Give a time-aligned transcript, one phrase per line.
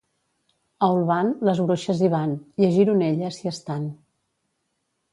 [0.87, 3.89] A Olvan les bruixes hi van; i a Gironella s'hi estan.